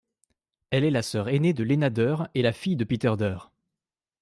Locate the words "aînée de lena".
1.29-1.91